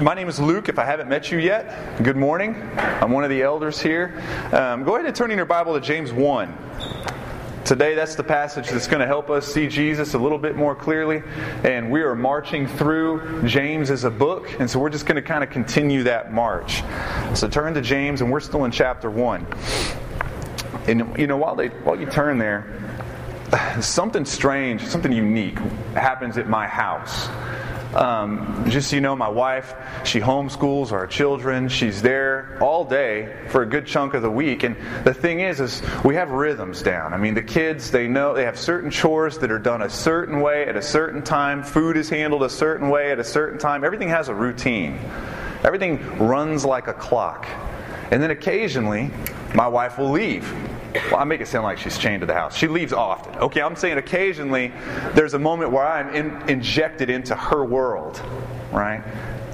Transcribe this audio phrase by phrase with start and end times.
[0.00, 0.70] My name is Luke.
[0.70, 2.56] If I haven't met you yet, good morning.
[2.78, 4.18] I'm one of the elders here.
[4.50, 6.56] Um, go ahead and turn in your Bible to James 1.
[7.66, 10.74] Today, that's the passage that's going to help us see Jesus a little bit more
[10.74, 11.22] clearly.
[11.64, 15.22] And we are marching through James as a book, and so we're just going to
[15.22, 16.82] kind of continue that march.
[17.34, 19.46] So turn to James, and we're still in chapter 1.
[20.86, 22.64] And, you know, while, they, while you turn there,
[23.82, 25.58] something strange, something unique
[25.92, 27.28] happens at my house.
[27.94, 31.68] Um, just so you know, my wife, she homeschools our children.
[31.68, 34.62] She's there all day for a good chunk of the week.
[34.62, 37.12] And the thing is, is we have rhythms down.
[37.12, 40.40] I mean, the kids, they know they have certain chores that are done a certain
[40.40, 41.64] way at a certain time.
[41.64, 43.82] Food is handled a certain way at a certain time.
[43.82, 44.98] Everything has a routine.
[45.64, 47.46] Everything runs like a clock.
[48.12, 49.10] And then occasionally,
[49.54, 50.52] my wife will leave
[50.94, 52.56] well, I make it sound like she's chained to the house.
[52.56, 53.36] She leaves often.
[53.36, 54.72] Okay, I'm saying occasionally
[55.14, 58.20] there's a moment where I'm in, injected into her world,
[58.72, 59.02] right?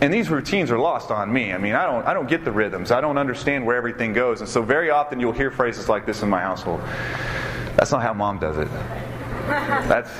[0.02, 1.52] And these routines are lost on me.
[1.52, 2.90] I mean, I don't, I don't get the rhythms.
[2.90, 4.40] I don't understand where everything goes.
[4.40, 6.80] And so very often you'll hear phrases like this in my household.
[7.76, 8.68] That's not how mom does it.
[9.46, 10.10] That's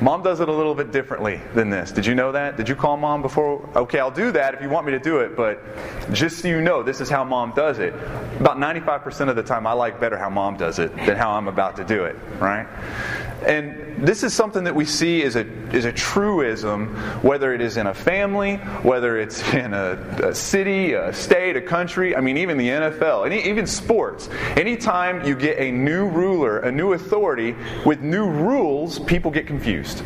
[0.00, 1.92] mom does it a little bit differently than this.
[1.92, 2.56] Did you know that?
[2.56, 3.68] Did you call mom before?
[3.76, 5.60] Okay, I'll do that if you want me to do it, but
[6.12, 7.94] just so you know, this is how mom does it.
[8.40, 11.48] About 95% of the time, I like better how mom does it than how I'm
[11.48, 12.66] about to do it, right?
[13.46, 16.88] And this is something that we see as a, as a truism,
[17.22, 21.60] whether it is in a family, whether it's in a, a city, a state, a
[21.60, 24.28] country, I mean, even the NFL, any, even sports.
[24.56, 30.02] Anytime you get a new ruler, a new authority with new rules, people get confused.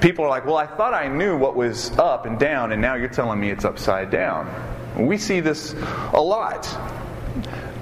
[0.00, 2.94] People are like, well, I thought I knew what was up and down, and now
[2.94, 4.46] you're telling me it's upside down.
[4.96, 5.74] We see this
[6.12, 6.66] a lot.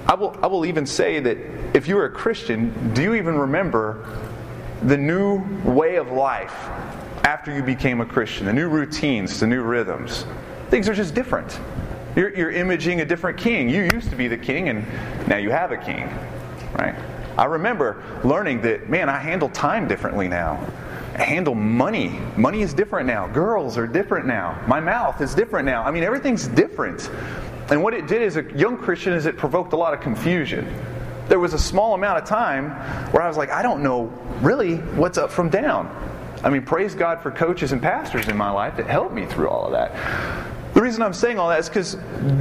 [0.06, 1.38] I will, I will even say that
[1.74, 4.06] if you're a Christian, do you even remember
[4.84, 6.54] the new way of life
[7.24, 10.26] after you became a Christian, the new routines, the new rhythms.
[10.68, 11.58] Things are just different.
[12.14, 13.68] You're, you're, imaging a different king.
[13.68, 14.86] You used to be the king, and
[15.26, 16.06] now you have a king,
[16.74, 16.94] right?
[17.38, 20.64] I remember learning that, man, I handle time differently now.
[21.14, 22.20] I handle money.
[22.36, 23.26] Money is different now.
[23.26, 24.62] Girls are different now.
[24.68, 25.82] My mouth is different now.
[25.82, 27.10] I mean, everything's different.
[27.70, 30.72] And what it did as a young Christian is it provoked a lot of confusion
[31.28, 32.70] there was a small amount of time
[33.12, 34.04] where I was like, I don't know
[34.40, 35.88] really what's up from down.
[36.42, 39.48] I mean, praise God for coaches and pastors in my life that helped me through
[39.48, 40.52] all of that.
[40.74, 41.96] The reason I'm saying all that is because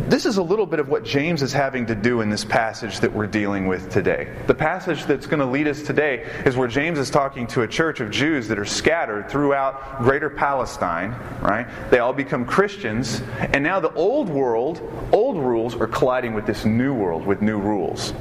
[0.10, 3.00] this is a little bit of what James is having to do in this passage
[3.02, 4.36] that we're dealing with today.
[4.48, 7.68] The passage that's going to lead us today is where James is talking to a
[7.68, 11.68] church of Jews that are scattered throughout greater Palestine, right?
[11.92, 16.66] They all become Christians, and now the old world, old rules are colliding with this
[16.66, 18.14] new world with new rules.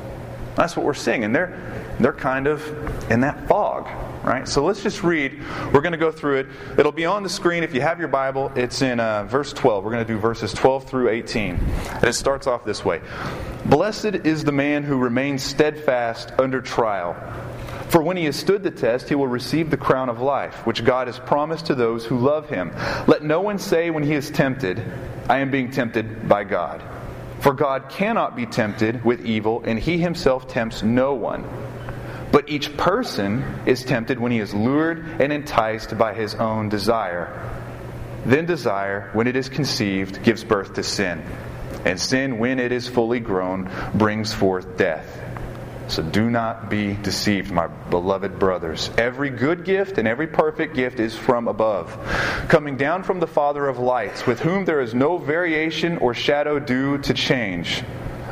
[0.55, 1.25] That's what we're seeing.
[1.25, 1.59] And they're,
[1.99, 2.63] they're kind of
[3.11, 3.87] in that fog,
[4.25, 4.47] right?
[4.47, 5.43] So let's just read.
[5.73, 6.47] We're going to go through it.
[6.79, 8.53] It'll be on the screen if you have your Bible.
[8.55, 9.85] It's in uh, verse 12.
[9.85, 11.55] We're going to do verses 12 through 18.
[11.57, 13.01] And it starts off this way
[13.67, 17.17] Blessed is the man who remains steadfast under trial.
[17.89, 20.83] For when he has stood the test, he will receive the crown of life, which
[20.83, 22.73] God has promised to those who love him.
[23.07, 24.83] Let no one say when he is tempted,
[25.29, 26.83] I am being tempted by God.
[27.43, 31.45] For God cannot be tempted with evil, and he himself tempts no one.
[32.31, 37.51] But each person is tempted when he is lured and enticed by his own desire.
[38.25, 41.21] Then desire, when it is conceived, gives birth to sin.
[41.85, 45.32] And sin, when it is fully grown, brings forth death.
[45.93, 48.89] So do not be deceived, my beloved brothers.
[48.97, 51.93] Every good gift and every perfect gift is from above,
[52.49, 56.59] coming down from the Father of lights, with whom there is no variation or shadow
[56.59, 57.85] due to change.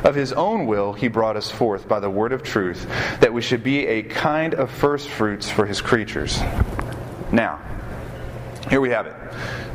[0.03, 2.87] Of his own will, he brought us forth by the word of truth,
[3.19, 6.39] that we should be a kind of first fruits for his creatures.
[7.31, 7.59] Now,
[8.71, 9.15] here we have it.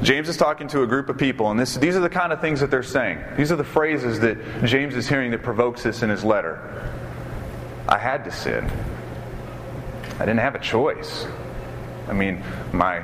[0.02, 2.40] James is talking to a group of people, and this, these are the kind of
[2.40, 3.22] things that they're saying.
[3.36, 6.92] These are the phrases that James is hearing that provokes this in his letter.
[7.96, 8.70] I had to sin.
[10.16, 11.26] I didn't have a choice.
[12.08, 13.02] I mean, my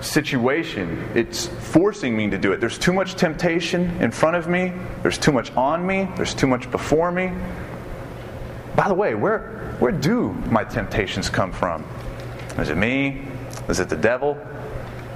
[0.00, 2.58] situation, it's forcing me to do it.
[2.58, 4.72] There's too much temptation in front of me,
[5.02, 7.30] there's too much on me, there's too much before me.
[8.74, 11.84] By the way, where, where do my temptations come from?
[12.58, 13.28] Is it me?
[13.68, 14.36] Is it the devil?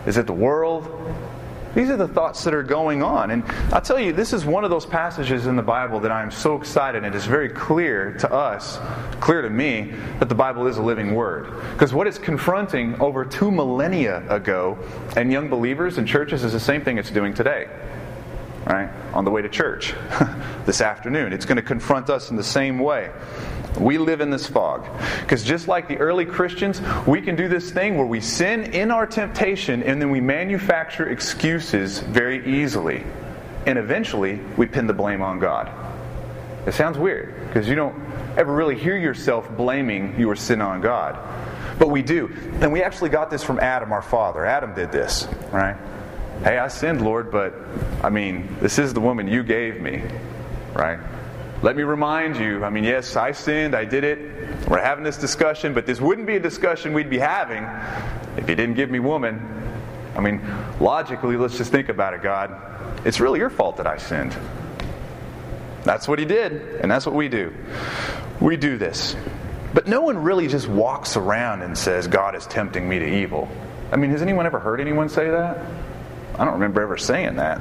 [0.07, 0.87] Is it the world?
[1.75, 3.31] These are the thoughts that are going on.
[3.31, 6.31] And I'll tell you, this is one of those passages in the Bible that I'm
[6.31, 7.05] so excited.
[7.05, 8.79] And it is very clear to us,
[9.21, 11.53] clear to me, that the Bible is a living word.
[11.73, 14.79] Because what it's confronting over two millennia ago
[15.17, 17.69] and young believers and churches is the same thing it's doing today.
[18.67, 18.91] Right?
[19.15, 19.95] On the way to church
[20.67, 21.33] this afternoon.
[21.33, 23.11] It's going to confront us in the same way.
[23.79, 24.87] We live in this fog.
[25.21, 28.91] Because just like the early Christians, we can do this thing where we sin in
[28.91, 33.05] our temptation and then we manufacture excuses very easily.
[33.67, 35.71] and eventually we pin the blame on God.
[36.67, 37.95] It sounds weird because you don't
[38.37, 41.19] ever really hear yourself blaming your sin on God.
[41.79, 42.31] But we do.
[42.61, 44.45] And we actually got this from Adam, our father.
[44.45, 45.77] Adam did this, right?
[46.43, 47.55] Hey, I sinned, Lord, but
[48.03, 50.03] I mean, this is the woman you gave me,
[50.73, 50.99] right?
[51.63, 54.67] Let me remind you, I mean, yes, I sinned, I did it.
[54.67, 57.65] We're having this discussion, but this wouldn't be a discussion we'd be having
[58.39, 59.47] if you didn't give me woman.
[60.17, 60.41] I mean,
[60.81, 62.57] logically, let's just think about it, God.
[63.07, 64.35] It's really your fault that I sinned.
[65.85, 67.53] That's what he did, and that's what we do.
[68.41, 69.15] We do this.
[69.73, 73.49] But no one really just walks around and says, God is tempting me to evil.
[73.93, 75.59] I mean, has anyone ever heard anyone say that?
[76.41, 77.61] I don't remember ever saying that.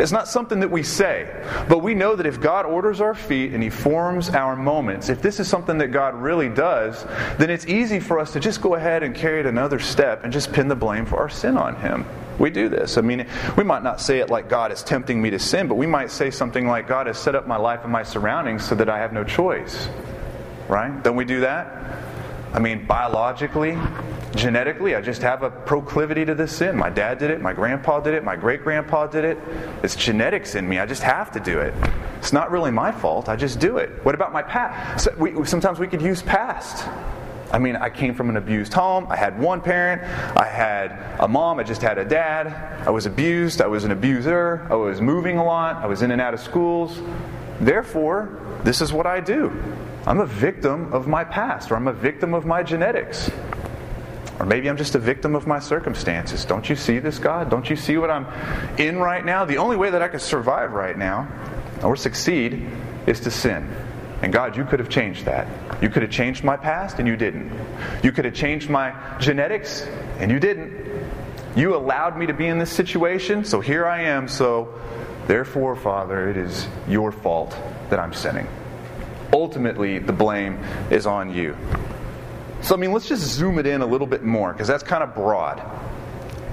[0.00, 1.28] It's not something that we say,
[1.68, 5.22] but we know that if God orders our feet and He forms our moments, if
[5.22, 7.06] this is something that God really does,
[7.38, 10.32] then it's easy for us to just go ahead and carry it another step and
[10.32, 12.04] just pin the blame for our sin on Him.
[12.40, 12.98] We do this.
[12.98, 15.76] I mean, we might not say it like God is tempting me to sin, but
[15.76, 18.74] we might say something like God has set up my life and my surroundings so
[18.74, 19.88] that I have no choice.
[20.68, 21.00] Right?
[21.04, 22.02] Don't we do that?
[22.52, 23.78] I mean, biologically,
[24.34, 26.76] genetically, I just have a proclivity to this sin.
[26.76, 29.38] My dad did it, my grandpa did it, my great grandpa did it.
[29.82, 30.78] It's genetics in me.
[30.78, 31.72] I just have to do it.
[32.18, 33.30] It's not really my fault.
[33.30, 34.04] I just do it.
[34.04, 35.04] What about my past?
[35.04, 36.86] So we, sometimes we could use past.
[37.52, 39.06] I mean, I came from an abused home.
[39.10, 40.02] I had one parent.
[40.36, 41.58] I had a mom.
[41.58, 42.48] I just had a dad.
[42.86, 43.60] I was abused.
[43.60, 44.66] I was an abuser.
[44.70, 45.76] I was moving a lot.
[45.76, 47.00] I was in and out of schools.
[47.60, 49.50] Therefore, this is what I do.
[50.06, 53.30] I'm a victim of my past, or I'm a victim of my genetics.
[54.40, 56.44] Or maybe I'm just a victim of my circumstances.
[56.44, 57.50] Don't you see this, God?
[57.50, 58.26] Don't you see what I'm
[58.78, 59.44] in right now?
[59.44, 61.28] The only way that I can survive right now
[61.82, 62.66] or succeed
[63.06, 63.72] is to sin.
[64.22, 65.46] And God, you could have changed that.
[65.82, 67.52] You could have changed my past, and you didn't.
[68.02, 69.82] You could have changed my genetics,
[70.18, 70.72] and you didn't.
[71.56, 74.26] You allowed me to be in this situation, so here I am.
[74.26, 74.72] So,
[75.26, 77.56] therefore, Father, it is your fault
[77.90, 78.48] that I'm sinning.
[79.32, 80.58] Ultimately, the blame
[80.90, 81.56] is on you.
[82.60, 85.02] So, I mean, let's just zoom it in a little bit more because that's kind
[85.02, 85.62] of broad.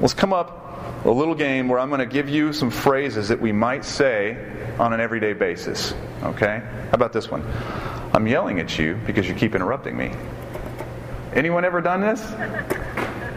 [0.02, 3.40] Let's come up a little game where I'm going to give you some phrases that
[3.40, 4.38] we might say
[4.80, 5.94] on an everyday basis.
[6.24, 6.62] Okay?
[6.64, 7.44] How about this one?
[8.14, 10.12] I'm yelling at you because you keep interrupting me.
[11.34, 12.22] Anyone ever done this?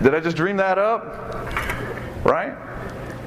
[0.03, 2.25] Did I just dream that up?
[2.25, 2.57] Right?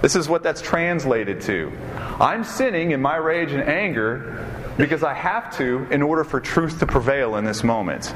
[0.01, 1.71] This is what that's translated to.
[2.19, 6.79] I'm sinning in my rage and anger because I have to in order for truth
[6.79, 8.13] to prevail in this moment.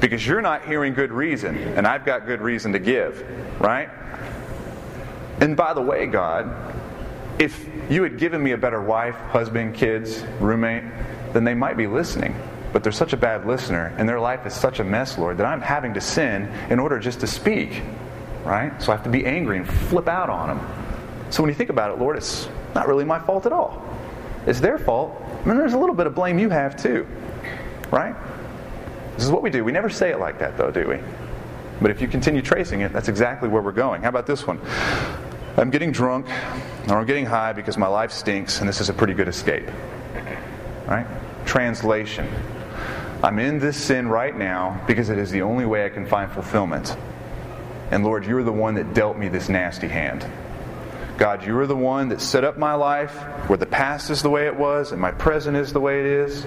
[0.00, 3.24] Because you're not hearing good reason, and I've got good reason to give,
[3.60, 3.88] right?
[5.40, 6.50] And by the way, God,
[7.38, 10.84] if you had given me a better wife, husband, kids, roommate,
[11.32, 12.34] then they might be listening.
[12.72, 15.46] But they're such a bad listener, and their life is such a mess, Lord, that
[15.46, 17.82] I'm having to sin in order just to speak,
[18.44, 18.80] right?
[18.82, 20.68] So I have to be angry and flip out on them.
[21.30, 23.82] So when you think about it, Lord, it's not really my fault at all.
[24.46, 27.06] It's their fault, and there's a little bit of blame you have too,
[27.90, 28.14] right?
[29.14, 29.64] This is what we do.
[29.64, 30.98] We never say it like that, though, do we?
[31.80, 34.02] But if you continue tracing it, that's exactly where we're going.
[34.02, 34.60] How about this one?
[35.56, 36.26] I'm getting drunk
[36.88, 39.68] or I'm getting high because my life stinks, and this is a pretty good escape.
[40.86, 41.06] Right?
[41.44, 42.28] Translation
[43.20, 46.30] I'm in this sin right now because it is the only way I can find
[46.30, 46.96] fulfillment.
[47.90, 50.24] And Lord, you're the one that dealt me this nasty hand.
[51.18, 53.12] God, you are the one that set up my life
[53.48, 56.06] where the past is the way it was and my present is the way it
[56.06, 56.44] is.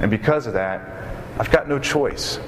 [0.00, 0.80] And because of that,
[1.38, 2.40] I've got no choice.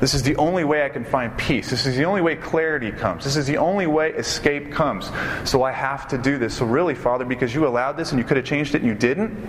[0.00, 1.70] This is the only way I can find peace.
[1.70, 3.24] This is the only way clarity comes.
[3.24, 5.10] This is the only way escape comes.
[5.48, 6.54] So I have to do this.
[6.54, 8.94] So, really, Father, because you allowed this and you could have changed it and you
[8.94, 9.48] didn't,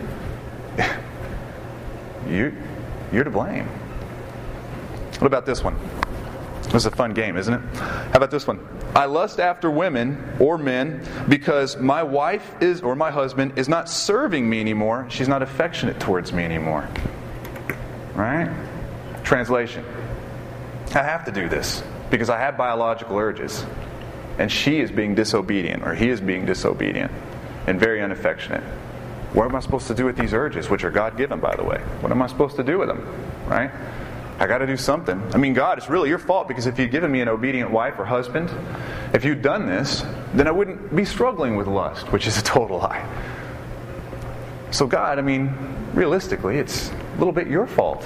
[2.29, 2.55] you,
[3.11, 3.67] you're to blame.
[5.19, 5.75] What about this one?
[6.65, 7.61] This is a fun game, isn't it?
[7.77, 8.59] How about this one?
[8.95, 13.89] I lust after women or men because my wife is or my husband is not
[13.89, 15.05] serving me anymore.
[15.09, 16.87] She's not affectionate towards me anymore.
[18.13, 18.49] Right?
[19.23, 19.85] Translation.
[20.89, 23.65] I have to do this because I have biological urges.
[24.37, 27.11] And she is being disobedient or he is being disobedient
[27.67, 28.63] and very unaffectionate.
[29.33, 31.63] What am I supposed to do with these urges, which are God given, by the
[31.63, 31.79] way?
[31.99, 33.05] What am I supposed to do with them?
[33.47, 33.71] Right?
[34.37, 35.21] I got to do something.
[35.33, 37.97] I mean, God, it's really your fault because if you'd given me an obedient wife
[37.97, 38.51] or husband,
[39.13, 42.79] if you'd done this, then I wouldn't be struggling with lust, which is a total
[42.79, 43.07] lie.
[44.71, 45.55] So, God, I mean,
[45.93, 48.05] realistically, it's a little bit your fault.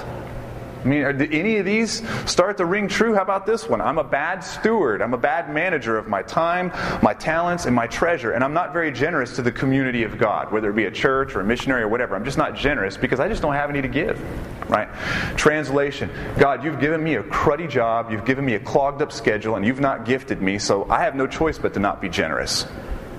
[0.82, 3.14] I mean, did any of these start to ring true?
[3.14, 3.80] How about this one?
[3.80, 5.02] I'm a bad steward.
[5.02, 6.72] I'm a bad manager of my time,
[7.02, 8.32] my talents, and my treasure.
[8.32, 11.36] And I'm not very generous to the community of God, whether it be a church
[11.36, 12.16] or a missionary or whatever.
[12.16, 14.20] I'm just not generous because I just don't have any to give.
[14.68, 14.88] Right?
[15.36, 19.56] Translation God, you've given me a cruddy job, you've given me a clogged up schedule,
[19.56, 22.66] and you've not gifted me, so I have no choice but to not be generous.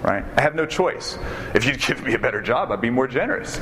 [0.01, 0.23] Right?
[0.35, 1.17] I have no choice.
[1.53, 3.59] If you'd given me a better job, I'd be more generous.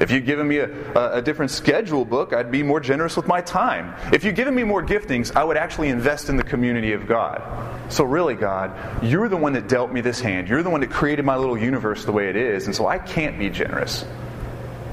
[0.00, 3.26] If you'd given me a, a, a, different schedule book, I'd be more generous with
[3.26, 3.94] my time.
[4.12, 7.42] If you'd given me more giftings, I would actually invest in the community of God.
[7.90, 10.48] So, really, God, you're the one that dealt me this hand.
[10.48, 12.98] You're the one that created my little universe the way it is, and so I
[12.98, 14.04] can't be generous.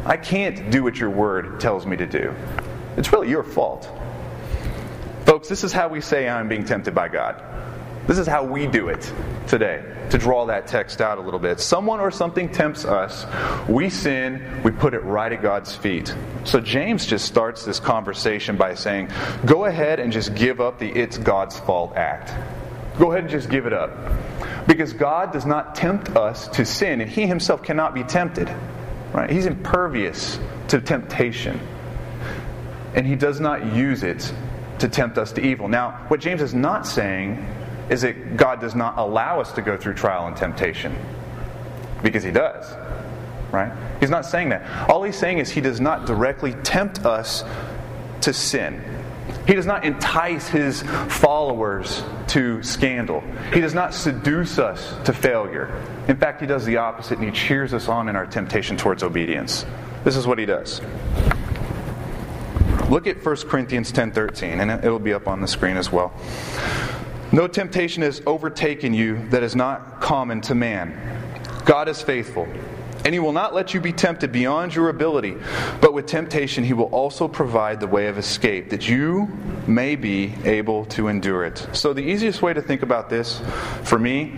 [0.05, 2.33] I can't do what your word tells me to do.
[2.95, 3.89] It's really your fault.
[5.25, 7.43] Folks, this is how we say I'm being tempted by God.
[8.07, 9.11] This is how we do it
[9.47, 11.59] today, to draw that text out a little bit.
[11.59, 13.25] Someone or something tempts us,
[13.67, 16.15] we sin, we put it right at God's feet.
[16.43, 19.09] So James just starts this conversation by saying,
[19.45, 22.31] Go ahead and just give up the it's God's fault act.
[22.99, 23.91] Go ahead and just give it up.
[24.67, 28.53] Because God does not tempt us to sin, and He Himself cannot be tempted.
[29.13, 29.29] Right?
[29.29, 31.59] He's impervious to temptation.
[32.93, 34.31] And He does not use it
[34.79, 35.67] to tempt us to evil.
[35.67, 37.45] Now, what James is not saying
[37.89, 40.95] is that God does not allow us to go through trial and temptation.
[42.01, 42.71] Because He does.
[43.51, 43.71] Right?
[43.99, 44.89] He's not saying that.
[44.89, 47.43] All He's saying is He does not directly tempt us
[48.21, 48.83] to sin.
[49.47, 53.23] He does not entice His followers to scandal.
[53.53, 55.67] He does not seduce us to failure.
[56.07, 59.03] In fact, He does the opposite and He cheers us on in our temptation towards
[59.03, 59.65] obedience.
[60.03, 60.81] This is what He does.
[62.89, 66.13] Look at 1 Corinthians 10:13 and it'll be up on the screen as well.
[67.35, 70.97] No temptation has overtaken you that is not common to man.
[71.65, 72.47] God is faithful,
[73.03, 75.35] and He will not let you be tempted beyond your ability,
[75.81, 79.27] but with temptation He will also provide the way of escape, that you
[79.67, 81.67] may be able to endure it.
[81.73, 83.41] So, the easiest way to think about this
[83.83, 84.37] for me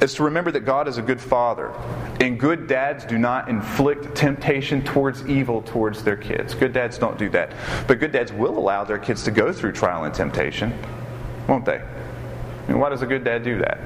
[0.00, 1.70] is to remember that God is a good father.
[2.22, 6.54] And good dads do not inflict temptation towards evil towards their kids.
[6.54, 7.52] Good dads don't do that.
[7.86, 10.72] But good dads will allow their kids to go through trial and temptation,
[11.46, 11.82] won't they?
[12.66, 13.78] I mean, why does a good dad do that?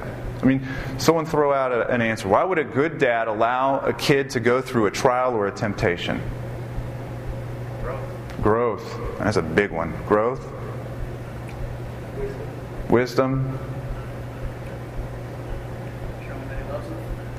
[0.43, 2.29] I mean, someone throw out a, an answer.
[2.29, 5.53] Why would a good dad allow a kid to go through a trial or a
[5.53, 6.21] temptation?
[7.83, 8.43] Growth.
[8.43, 9.19] Growth.
[9.19, 9.93] That's a big one.
[10.07, 10.41] Growth.
[12.89, 12.89] Wisdom.
[12.89, 13.59] Wisdom.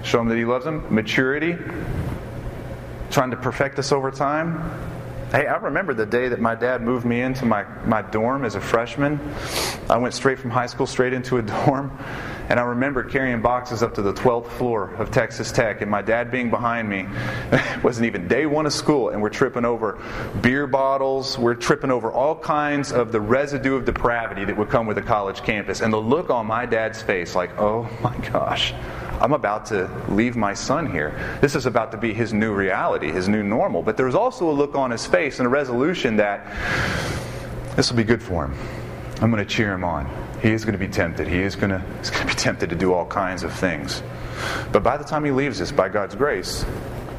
[0.04, 0.84] Show him that he loves him.
[0.94, 1.58] Maturity.
[3.12, 4.91] Trying to perfect us over time.
[5.32, 8.56] Hey, I remember the day that my dad moved me into my, my dorm as
[8.56, 9.18] a freshman.
[9.90, 11.98] I went straight from high school straight into a dorm.
[12.50, 16.02] And I remember carrying boxes up to the 12th floor of Texas Tech, and my
[16.02, 17.08] dad being behind me.
[17.54, 20.04] It wasn't even day one of school, and we're tripping over
[20.42, 21.38] beer bottles.
[21.38, 25.02] We're tripping over all kinds of the residue of depravity that would come with a
[25.02, 25.80] college campus.
[25.80, 28.74] And the look on my dad's face, like, oh my gosh,
[29.22, 31.38] I'm about to leave my son here.
[31.42, 33.84] This is about to be his new reality, his new normal.
[33.84, 36.46] But there's also a look on his face and a resolution that
[37.76, 38.56] this will be good for him.
[39.22, 40.10] I'm going to cheer him on.
[40.42, 41.28] He is going to be tempted.
[41.28, 44.02] He is going to, he's going to be tempted to do all kinds of things.
[44.72, 46.66] But by the time he leaves us, by God's grace,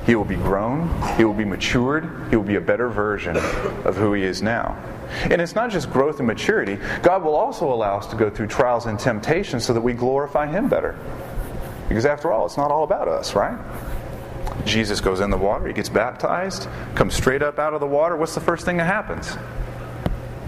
[0.05, 3.97] he will be grown, he will be matured, he will be a better version of
[3.97, 4.77] who he is now.
[5.31, 8.49] And it's not just growth and maturity, God will also allow us to go through
[8.49, 10.99] trials and temptations so that we glorify him better.
[11.89, 13.59] Because after all, it's not all about us, right?
[14.65, 18.17] Jesus goes in the water, he gets baptized, comes straight up out of the water.
[18.17, 19.37] What's the first thing that happens?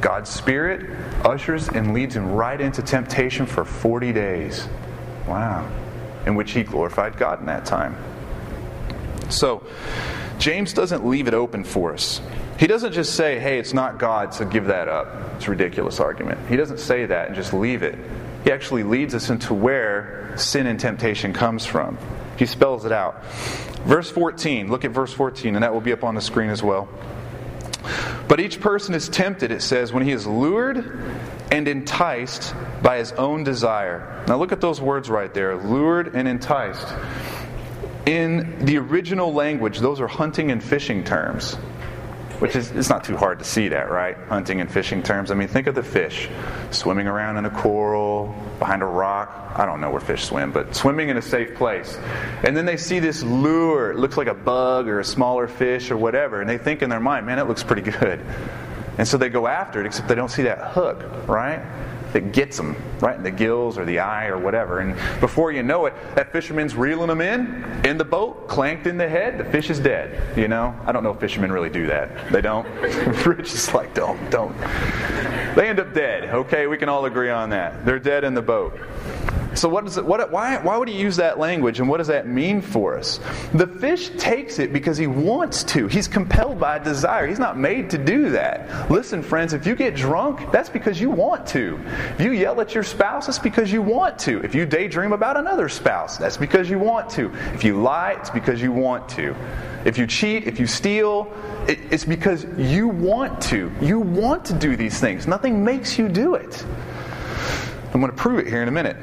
[0.01, 0.91] God's Spirit
[1.25, 4.69] ushers and leads him right into temptation for 40 days.
[5.27, 5.69] Wow.
[6.27, 7.97] In which he glorified God in that time.
[9.31, 9.63] So,
[10.39, 12.21] James doesn't leave it open for us.
[12.59, 15.09] He doesn't just say, hey, it's not God, so give that up.
[15.37, 16.49] It's ridiculous argument.
[16.49, 17.99] He doesn't say that and just leave it.
[18.45, 21.99] He actually leads us into where sin and temptation comes from.
[22.37, 23.25] He spells it out.
[23.87, 26.63] Verse 14, look at verse 14, and that will be up on the screen as
[26.63, 26.89] well.
[28.29, 31.07] But each person is tempted, it says, when he is lured
[31.51, 34.25] and enticed by his own desire.
[34.27, 36.87] Now look at those words right there lured and enticed.
[38.07, 41.57] In the original language, those are hunting and fishing terms
[42.45, 44.19] which is it's not too hard to see that, right?
[44.29, 45.31] Hunting and fishing terms.
[45.31, 46.29] I mean, think of the fish
[46.73, 49.55] swimming around in a coral, behind a rock.
[49.57, 51.97] I don't know where fish swim, but swimming in a safe place.
[52.43, 53.93] And then they see this lure.
[53.93, 56.91] It looks like a bug or a smaller fish or whatever, and they think in
[56.91, 58.21] their mind, man, it looks pretty good.
[58.99, 61.65] And so they go after it, except they don't see that hook, right?
[62.15, 64.79] That gets them right in the gills or the eye or whatever.
[64.79, 68.97] And before you know it, that fisherman's reeling them in in the boat, clanked in
[68.97, 69.37] the head.
[69.37, 70.39] The fish is dead.
[70.39, 72.33] You know, I don't know if fishermen really do that.
[72.33, 72.67] They don't.
[73.27, 74.57] Rich is like, don't, don't.
[75.57, 76.31] They end up dead.
[76.31, 77.85] Okay, we can all agree on that.
[77.85, 78.79] They're dead in the boat.
[79.55, 82.09] So what is it, what, why, why would he use that language and what does
[82.09, 83.21] that mean for us?
[83.55, 85.87] The fish takes it because he wants to.
[85.87, 87.27] He's compelled by desire.
[87.27, 88.91] He's not made to do that.
[88.91, 91.81] Listen, friends, if you get drunk, that's because you want to.
[92.19, 94.43] If you yell at your spouse, it's because you want to.
[94.43, 97.33] If you daydream about another spouse, that's because you want to.
[97.55, 99.37] If you lie, it's because you want to.
[99.85, 101.33] If you cheat, if you steal,
[101.69, 103.71] it's because you want to.
[103.81, 105.27] You want to do these things.
[105.27, 106.65] Nothing makes you do it.
[107.93, 108.97] I'm going to prove it here in a minute.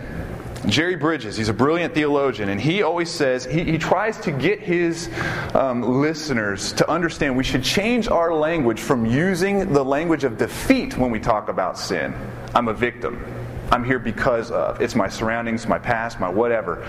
[0.67, 4.59] Jerry Bridges, he's a brilliant theologian, and he always says, he, he tries to get
[4.59, 5.09] his
[5.55, 10.97] um, listeners to understand we should change our language from using the language of defeat
[10.97, 12.13] when we talk about sin.
[12.53, 13.25] I'm a victim.
[13.71, 14.81] I'm here because of.
[14.81, 16.87] It's my surroundings, my past, my whatever.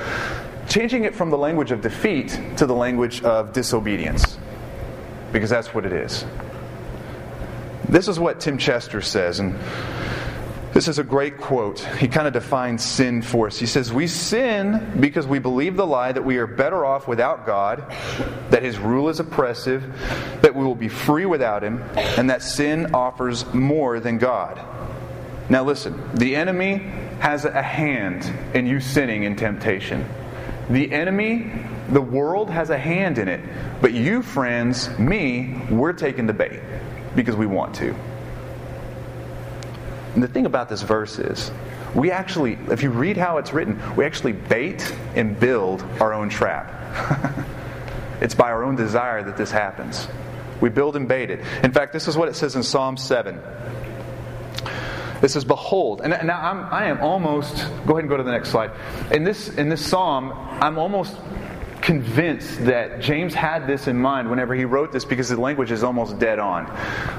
[0.69, 4.39] Changing it from the language of defeat to the language of disobedience.
[5.33, 6.27] Because that's what it is.
[7.89, 9.55] This is what Tim Chester says, and
[10.73, 11.81] this is a great quote.
[11.81, 13.59] He kind of defines sin for us.
[13.59, 17.45] He says, We sin because we believe the lie that we are better off without
[17.45, 17.85] God,
[18.51, 19.83] that His rule is oppressive,
[20.41, 24.61] that we will be free without Him, and that sin offers more than God.
[25.51, 26.79] Now, listen, the enemy
[27.21, 30.07] has a hand in you sinning in temptation.
[30.71, 31.53] The enemy,
[31.91, 33.41] the world, has a hand in it.
[33.83, 36.61] But you, friends, me, we're taking the bait
[37.15, 37.95] because we want to.
[40.15, 41.51] And the thing about this verse is,
[41.95, 46.29] we actually, if you read how it's written, we actually bait and build our own
[46.29, 46.71] trap.
[48.21, 50.09] it's by our own desire that this happens.
[50.61, 51.41] We build and bait it.
[51.63, 53.41] In fact, this is what it says in Psalm 7.
[55.23, 58.33] It says, Behold, and now I'm, I am almost, go ahead and go to the
[58.33, 58.73] next slide.
[59.13, 61.17] In this, in this psalm, I'm almost
[61.83, 65.83] convinced that James had this in mind whenever he wrote this because the language is
[65.83, 66.67] almost dead on.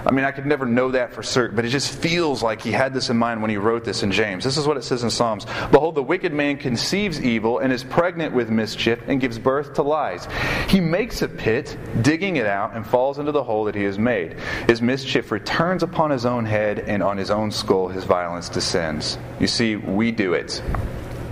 [0.05, 2.71] I mean, I could never know that for certain, but it just feels like he
[2.71, 4.43] had this in mind when he wrote this in James.
[4.43, 7.83] This is what it says in Psalms Behold, the wicked man conceives evil and is
[7.83, 10.27] pregnant with mischief and gives birth to lies.
[10.69, 13.99] He makes a pit, digging it out, and falls into the hole that he has
[13.99, 14.39] made.
[14.67, 19.17] His mischief returns upon his own head, and on his own skull his violence descends.
[19.39, 20.63] You see, we do it.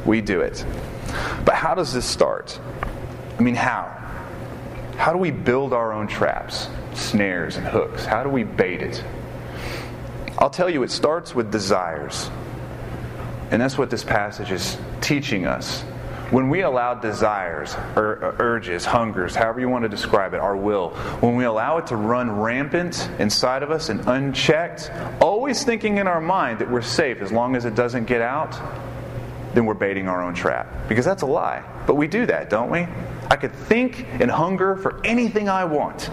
[0.05, 0.65] We do it.
[1.45, 2.59] But how does this start?
[3.37, 3.85] I mean, how?
[4.97, 8.05] How do we build our own traps, snares, and hooks?
[8.05, 9.03] How do we bait it?
[10.37, 12.29] I'll tell you, it starts with desires.
[13.51, 15.81] And that's what this passage is teaching us.
[16.31, 21.35] When we allow desires, urges, hungers, however you want to describe it, our will, when
[21.35, 26.21] we allow it to run rampant inside of us and unchecked, always thinking in our
[26.21, 28.57] mind that we're safe as long as it doesn't get out,
[29.53, 30.87] then we're baiting our own trap.
[30.87, 31.63] Because that's a lie.
[31.85, 32.87] But we do that, don't we?
[33.31, 36.09] I could think and hunger for anything I want.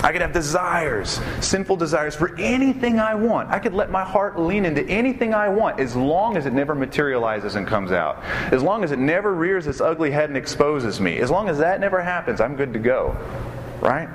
[0.00, 3.50] I could have desires, sinful desires for anything I want.
[3.50, 6.74] I could let my heart lean into anything I want as long as it never
[6.74, 8.22] materializes and comes out.
[8.50, 11.18] As long as it never rears its ugly head and exposes me.
[11.18, 13.14] As long as that never happens, I'm good to go.
[13.82, 14.08] Right?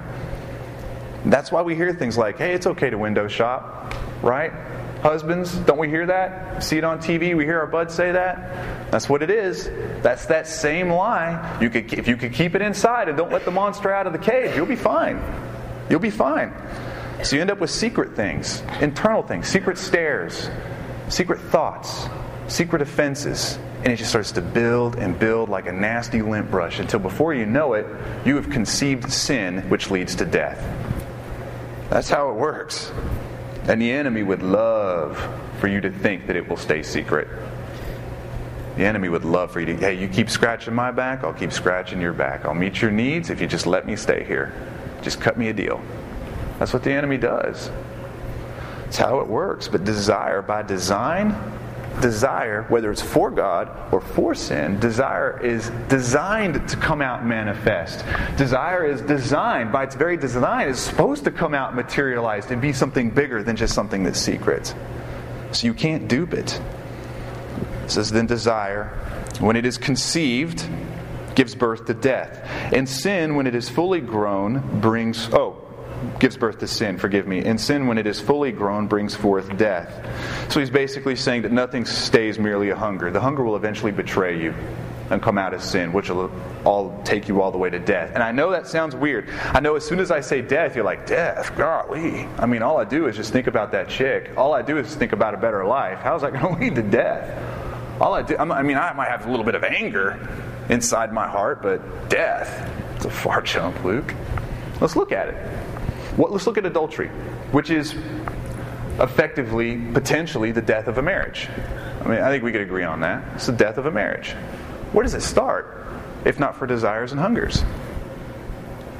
[1.25, 3.93] That's why we hear things like, hey, it's okay to window shop.
[4.23, 4.51] Right?
[5.03, 6.63] Husbands, don't we hear that?
[6.63, 8.89] See it on TV, we hear our buds say that.
[8.89, 9.69] That's what it is.
[10.01, 11.59] That's that same lie.
[11.59, 14.13] You could, if you could keep it inside and don't let the monster out of
[14.13, 15.21] the cage, you'll be fine.
[15.89, 16.53] You'll be fine.
[17.21, 20.49] So you end up with secret things, internal things, secret stares,
[21.09, 22.07] secret thoughts,
[22.47, 23.59] secret offenses.
[23.83, 27.33] And it just starts to build and build like a nasty lint brush until before
[27.33, 27.85] you know it,
[28.25, 30.65] you have conceived sin, which leads to death.
[31.89, 32.89] That's how it works.
[33.65, 35.17] And the enemy would love
[35.59, 37.27] for you to think that it will stay secret.
[38.75, 41.53] The enemy would love for you to, hey, you keep scratching my back, I'll keep
[41.53, 42.43] scratching your back.
[42.45, 44.53] I'll meet your needs if you just let me stay here.
[45.01, 45.81] Just cut me a deal.
[46.59, 47.69] That's what the enemy does.
[48.87, 49.67] It's how it works.
[49.67, 51.35] But desire, by design,
[52.01, 58.05] desire, whether it's for God or for sin, desire is designed to come out manifest.
[58.37, 62.73] Desire is designed, by its very design, is supposed to come out materialized and be
[62.73, 64.73] something bigger than just something that's secret.
[65.51, 66.59] So you can't dupe it.
[67.83, 68.85] It says, then desire,
[69.39, 70.67] when it is conceived,
[71.35, 72.39] gives birth to death.
[72.73, 75.62] And sin, when it is fully grown, brings, oh,
[76.19, 77.43] gives birth to sin, forgive me.
[77.43, 80.51] And sin, when it is fully grown, brings forth death.
[80.51, 83.11] So he's basically saying that nothing stays merely a hunger.
[83.11, 84.53] The hunger will eventually betray you
[85.09, 86.31] and come out as sin, which will
[86.65, 88.11] all take you all the way to death.
[88.13, 89.29] And I know that sounds weird.
[89.29, 92.25] I know as soon as I say death, you're like, death, golly.
[92.37, 94.31] I mean, all I do is just think about that chick.
[94.37, 95.99] All I do is think about a better life.
[95.99, 98.01] How's that going to lead to death?
[98.01, 100.19] All I do, I mean, I might have a little bit of anger
[100.69, 104.13] inside my heart, but death, it's a far jump, Luke.
[104.81, 105.35] Let's look at it.
[106.17, 107.09] What, let's look at adultery,
[107.51, 107.95] which is
[108.99, 111.49] effectively, potentially, the death of a marriage.
[112.01, 113.23] I mean, I think we could agree on that.
[113.35, 114.31] It's the death of a marriage.
[114.91, 115.87] Where does it start,
[116.25, 117.63] if not for desires and hungers?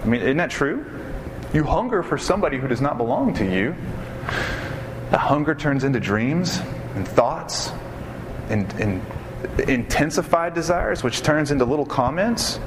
[0.01, 0.85] I mean, isn't that true?
[1.53, 3.75] You hunger for somebody who does not belong to you.
[5.11, 6.59] The hunger turns into dreams
[6.95, 7.71] and thoughts
[8.49, 9.01] and, and
[9.67, 12.59] intensified desires, which turns into little comments.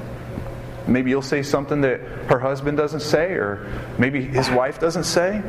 [0.87, 3.67] Maybe you'll say something that her husband doesn't say, or
[3.99, 5.43] maybe his wife doesn't say.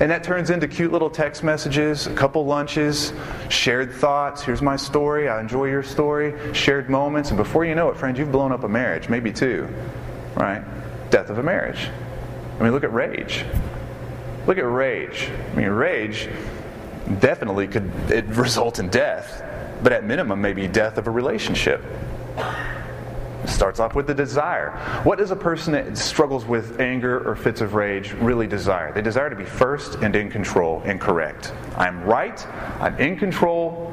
[0.00, 3.12] And that turns into cute little text messages, a couple lunches,
[3.48, 4.42] shared thoughts.
[4.42, 5.28] Here's my story.
[5.28, 6.54] I enjoy your story.
[6.54, 7.30] Shared moments.
[7.30, 9.68] And before you know it, friends, you've blown up a marriage, maybe two.
[10.34, 10.62] Right?
[11.10, 11.88] Death of a marriage.
[12.58, 13.44] I mean, look at rage.
[14.46, 15.30] Look at rage.
[15.52, 16.28] I mean, rage
[17.18, 19.42] definitely could it result in death,
[19.82, 21.84] but at minimum, maybe death of a relationship.
[23.46, 24.70] Starts off with the desire.
[25.02, 28.92] What does a person that struggles with anger or fits of rage really desire?
[28.92, 31.52] They desire to be first and in control and correct.
[31.76, 32.46] I'm right,
[32.80, 33.92] I'm in control,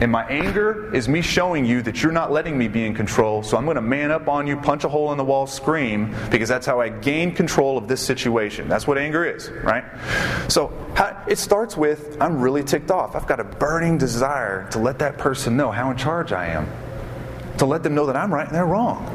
[0.00, 3.42] and my anger is me showing you that you're not letting me be in control,
[3.42, 6.14] so I'm going to man up on you, punch a hole in the wall, scream,
[6.30, 8.68] because that's how I gain control of this situation.
[8.68, 9.84] That's what anger is, right?
[10.48, 10.72] So
[11.26, 13.16] it starts with I'm really ticked off.
[13.16, 16.68] I've got a burning desire to let that person know how in charge I am
[17.58, 19.14] to let them know that I'm right and they're wrong.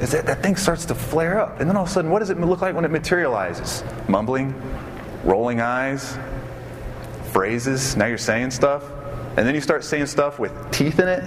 [0.00, 1.60] Is that, that thing starts to flare up.
[1.60, 3.84] And then all of a sudden, what does it look like when it materializes?
[4.08, 4.54] Mumbling,
[5.24, 6.16] rolling eyes,
[7.32, 7.96] phrases.
[7.96, 8.82] Now you're saying stuff.
[9.36, 11.22] And then you start saying stuff with teeth in it.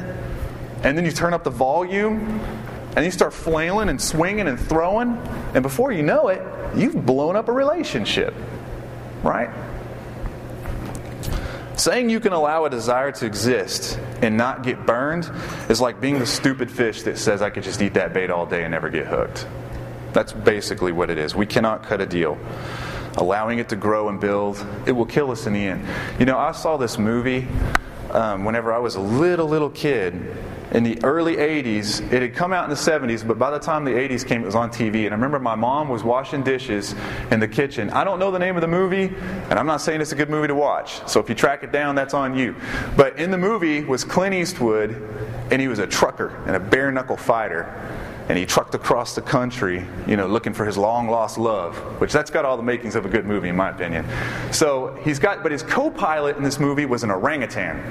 [0.84, 2.40] And then you turn up the volume.
[2.96, 5.18] And you start flailing and swinging and throwing.
[5.54, 6.42] And before you know it,
[6.76, 8.34] you've blown up a relationship.
[9.24, 9.50] Right?
[11.76, 15.30] Saying you can allow a desire to exist and not get burned
[15.70, 18.46] is like being the stupid fish that says, I could just eat that bait all
[18.46, 19.48] day and never get hooked.
[20.14, 21.36] That's basically what it is.
[21.36, 22.38] We cannot cut a deal.
[23.18, 25.86] Allowing it to grow and build, it will kill us in the end.
[26.20, 27.48] You know, I saw this movie
[28.12, 30.14] um, whenever I was a little, little kid
[30.72, 32.12] in the early 80s.
[32.12, 34.46] It had come out in the 70s, but by the time the 80s came, it
[34.46, 35.06] was on TV.
[35.06, 36.96] And I remember my mom was washing dishes
[37.32, 37.90] in the kitchen.
[37.92, 39.14] I don't know the name of the movie,
[39.50, 41.08] and I'm not saying it's a good movie to watch.
[41.08, 42.56] So if you track it down, that's on you.
[42.98, 44.92] But in the movie was Clint Eastwood,
[45.52, 47.80] and he was a trucker and a bare knuckle fighter.
[48.30, 52.14] And he trucked across the country, you know, looking for his long lost love, which
[52.14, 54.06] that's got all the makings of a good movie, in my opinion.
[54.54, 57.84] So he's got, but his co pilot in this movie was an orangutan,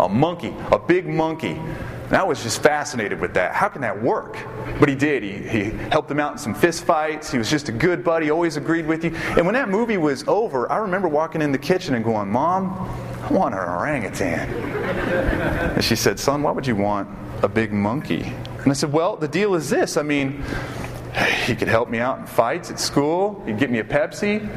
[0.00, 1.60] a monkey, a big monkey
[2.08, 3.54] and I was just fascinated with that.
[3.54, 4.38] How can that work?
[4.80, 5.22] But he did.
[5.22, 7.30] He, he helped him out in some fist fights.
[7.30, 9.14] He was just a good buddy, always agreed with you.
[9.36, 12.72] And when that movie was over, I remember walking in the kitchen and going, Mom,
[13.22, 14.48] I want an orangutan.
[15.74, 17.10] And she said, Son, why would you want
[17.42, 18.22] a big monkey?
[18.22, 19.98] And I said, Well, the deal is this.
[19.98, 20.42] I mean,
[21.44, 24.48] he could help me out in fights at school, he'd get me a Pepsi,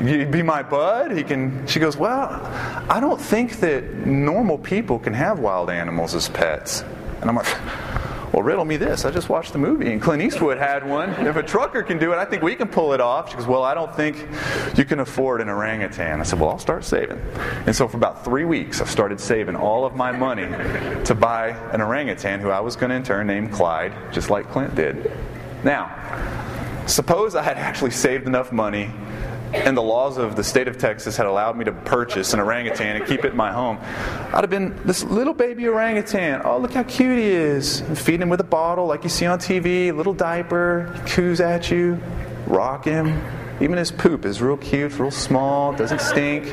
[0.00, 1.12] You'd be my bud.
[1.12, 1.66] He can.
[1.66, 2.30] She goes, well,
[2.88, 6.82] I don't think that normal people can have wild animals as pets.
[7.20, 7.46] And I'm like,
[8.32, 9.04] well, riddle me this.
[9.04, 11.10] I just watched the movie, and Clint Eastwood had one.
[11.26, 13.30] If a trucker can do it, I think we can pull it off.
[13.30, 14.24] She goes, well, I don't think
[14.78, 16.20] you can afford an orangutan.
[16.20, 17.20] I said, well, I'll start saving.
[17.66, 20.46] And so for about three weeks, I started saving all of my money
[21.04, 24.76] to buy an orangutan who I was going to turn name Clyde, just like Clint
[24.76, 25.12] did.
[25.64, 28.90] Now, suppose I had actually saved enough money
[29.52, 32.96] and the laws of the state of Texas had allowed me to purchase an orangutan
[32.96, 33.78] and keep it in my home,
[34.32, 36.42] I'd have been this little baby orangutan.
[36.44, 37.80] Oh, look how cute he is.
[37.94, 41.70] Feed him with a bottle like you see on TV, little diaper, he coos at
[41.70, 42.00] you,
[42.46, 43.20] rock him.
[43.60, 46.44] Even his poop is real cute, real small, doesn't stink.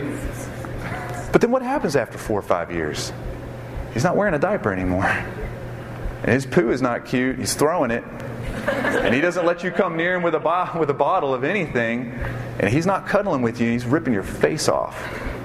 [1.32, 3.14] But then what happens after four or five years?
[3.94, 5.06] He's not wearing a diaper anymore.
[5.06, 8.04] And his poo is not cute, he's throwing it.
[8.68, 11.44] And he doesn't let you come near him with a, bo- with a bottle of
[11.44, 12.12] anything.
[12.60, 14.98] And he's not cuddling with you, he's ripping your face off,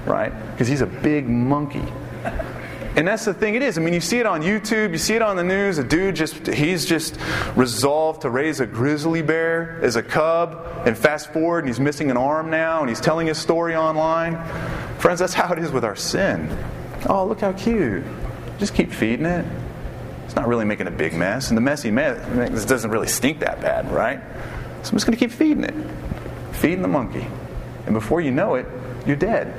[0.07, 0.33] right?
[0.53, 1.85] Because he's a big monkey.
[2.95, 3.79] And that's the thing it is.
[3.79, 5.79] I mean, you see it on YouTube, you see it on the news.
[5.79, 7.19] A dude just, he's just
[7.57, 10.67] resolved to raise a grizzly bear as a cub.
[10.85, 14.37] And fast forward, and he's missing an arm now, and he's telling his story online.
[14.99, 16.55] Friends, that's how it is with our sin.
[17.09, 18.05] Oh, look how cute.
[18.59, 19.47] Just keep feeding it.
[20.33, 21.51] It's not really making a big mess.
[21.51, 24.19] And the messy mess doesn't really stink that bad, right?
[24.83, 25.75] So I'm just going to keep feeding it
[26.63, 27.27] feeding the monkey.
[27.87, 28.67] And before you know it,
[29.05, 29.53] you're dead.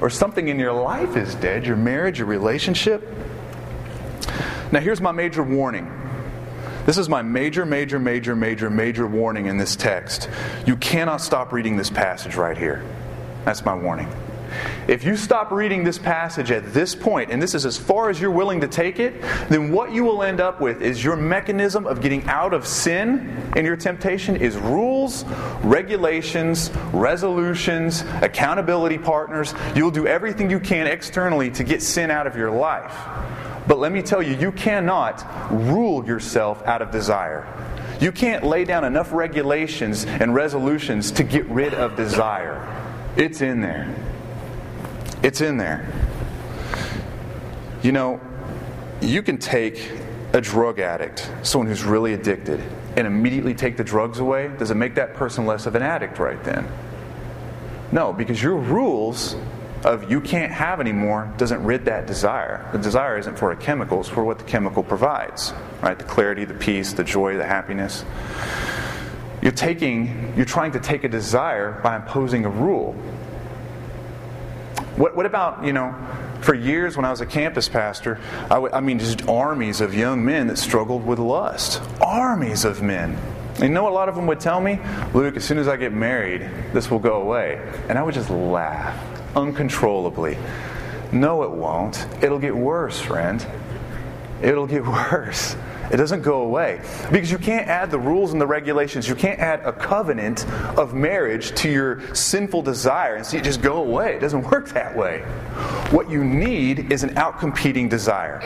[0.00, 3.06] Or something in your life is dead your marriage, your relationship.
[4.72, 5.90] Now, here's my major warning.
[6.86, 10.28] This is my major, major, major, major, major warning in this text.
[10.66, 12.82] You cannot stop reading this passage right here.
[13.44, 14.08] That's my warning.
[14.88, 18.20] If you stop reading this passage at this point, and this is as far as
[18.20, 21.86] you're willing to take it, then what you will end up with is your mechanism
[21.86, 25.24] of getting out of sin and your temptation is rules,
[25.62, 29.54] regulations, resolutions, accountability partners.
[29.74, 32.94] You'll do everything you can externally to get sin out of your life.
[33.66, 37.46] But let me tell you, you cannot rule yourself out of desire.
[38.00, 42.60] You can't lay down enough regulations and resolutions to get rid of desire.
[43.16, 43.94] It's in there.
[45.22, 45.88] It's in there.
[47.82, 48.20] You know,
[49.00, 49.90] you can take
[50.32, 52.60] a drug addict, someone who's really addicted,
[52.96, 54.48] and immediately take the drugs away.
[54.58, 56.66] Does it make that person less of an addict right then?
[57.92, 59.36] No, because your rules
[59.84, 62.68] of you can't have anymore doesn't rid that desire.
[62.72, 65.52] The desire isn't for a chemical, it's for what the chemical provides.
[65.82, 65.98] Right?
[65.98, 68.04] The clarity, the peace, the joy, the happiness.
[69.42, 72.96] You're taking, you're trying to take a desire by imposing a rule.
[75.02, 75.96] What, what about, you know,
[76.42, 79.94] for years when I was a campus pastor, I, w- I mean, just armies of
[79.96, 81.82] young men that struggled with lust.
[82.00, 83.18] Armies of men.
[83.54, 84.78] And you know what a lot of them would tell me?
[85.12, 87.60] Luke, as soon as I get married, this will go away.
[87.88, 88.96] And I would just laugh
[89.34, 90.38] uncontrollably.
[91.10, 92.06] No, it won't.
[92.22, 93.44] It'll get worse, friend.
[94.40, 95.56] It'll get worse.
[95.92, 96.80] It doesn't go away.
[97.12, 99.06] Because you can't add the rules and the regulations.
[99.06, 103.60] You can't add a covenant of marriage to your sinful desire and see it just
[103.60, 104.16] go away.
[104.16, 105.20] It doesn't work that way.
[105.90, 108.40] What you need is an outcompeting desire.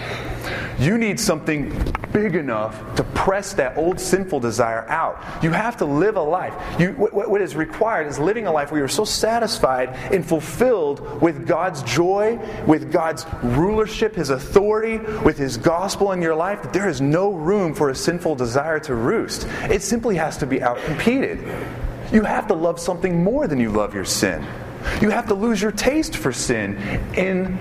[0.78, 1.70] You need something
[2.12, 5.22] big enough to press that old sinful desire out.
[5.42, 6.54] You have to live a life.
[6.80, 11.20] You, what, what is required is living a life where you're so satisfied and fulfilled
[11.20, 16.72] with God's joy, with God's rulership, His authority, with His gospel in your life that
[16.72, 19.46] there is no room for a sinful desire to roost.
[19.70, 21.40] It simply has to be outcompeted.
[22.12, 24.46] You have to love something more than you love your sin.
[25.00, 26.76] You have to lose your taste for sin
[27.14, 27.58] in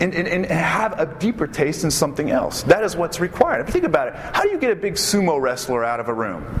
[0.00, 2.64] and, and, and, have a deeper taste in something else.
[2.64, 3.60] That is what's required.
[3.60, 6.08] If you think about it, how do you get a big sumo wrestler out of
[6.08, 6.60] a room?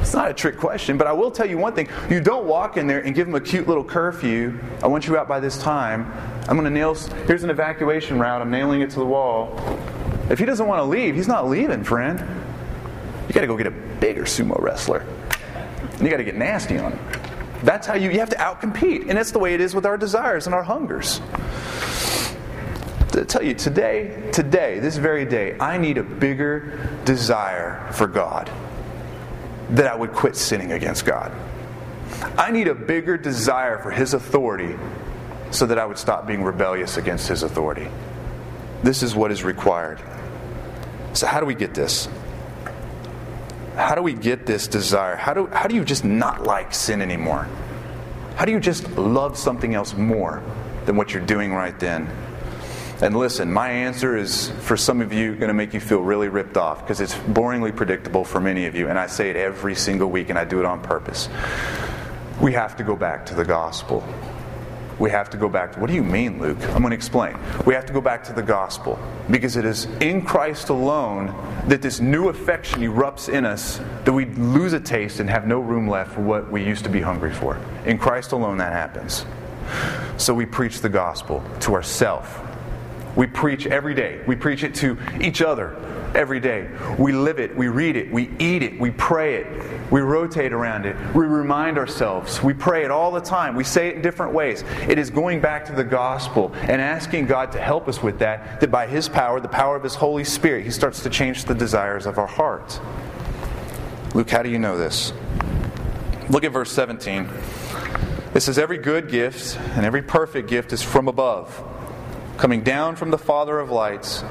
[0.00, 1.88] It's not a trick question, but I will tell you one thing.
[2.10, 4.58] You don't walk in there and give him a cute little curfew.
[4.82, 6.12] I want you out by this time.
[6.48, 6.94] I'm going to nail,
[7.26, 8.42] here's an evacuation route.
[8.42, 9.54] I'm nailing it to the wall.
[10.32, 12.18] If he doesn't want to leave, he's not leaving, friend.
[13.28, 15.06] You got to go get a bigger sumo wrestler.
[15.92, 17.06] And you got to get nasty on him.
[17.62, 19.08] That's how you, you have to outcompete.
[19.08, 21.20] And that's the way it is with our desires and our hungers
[23.12, 28.50] to tell you today, today, this very day, I need a bigger desire for God
[29.70, 31.32] that I would quit sinning against God.
[32.38, 34.78] I need a bigger desire for His authority
[35.50, 37.88] so that I would stop being rebellious against His authority.
[38.82, 40.00] This is what is required.
[41.14, 42.08] So, how do we get this?
[43.76, 45.16] How do we get this desire?
[45.16, 47.48] How do, how do you just not like sin anymore?
[48.36, 50.42] How do you just love something else more
[50.84, 52.08] than what you're doing right then?
[53.02, 56.28] And listen, my answer is for some of you going to make you feel really
[56.28, 58.88] ripped off because it's boringly predictable for many of you.
[58.88, 61.28] And I say it every single week and I do it on purpose.
[62.40, 64.06] We have to go back to the gospel.
[64.98, 66.58] We have to go back to, what do you mean, Luke?
[66.68, 67.36] I'm going to explain.
[67.66, 68.98] We have to go back to the gospel
[69.30, 71.34] because it is in Christ alone
[71.68, 75.60] that this new affection erupts in us that we lose a taste and have no
[75.60, 77.58] room left for what we used to be hungry for.
[77.84, 79.24] In Christ alone, that happens.
[80.16, 82.28] So we preach the gospel to ourselves
[83.16, 84.20] we preach every day.
[84.26, 85.76] We preach it to each other
[86.14, 86.68] every day.
[86.98, 89.46] We live it, we read it, we eat it, we pray it,
[89.90, 93.88] we rotate around it, we remind ourselves, we pray it all the time, we say
[93.88, 94.64] it in different ways.
[94.88, 98.60] It is going back to the gospel and asking God to help us with that,
[98.60, 101.54] that by His power, the power of His Holy Spirit, He starts to change the
[101.54, 102.80] desires of our heart.
[104.14, 105.12] Luke, how do you know this?
[106.28, 107.28] Look at verse 17.
[108.34, 111.62] It says, Every good gift and every perfect gift is from above
[112.42, 114.24] coming down from the Father of lights,